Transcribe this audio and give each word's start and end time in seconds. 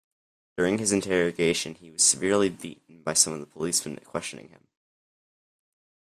During 0.57 0.79
his 0.79 0.91
interrogation 0.91 1.75
he 1.75 1.91
was 1.91 2.01
severely 2.01 2.49
beaten 2.49 3.03
by 3.03 3.13
some 3.13 3.33
of 3.33 3.39
the 3.39 3.45
policemen 3.45 3.97
questioning 4.03 4.49
him. 4.49 4.65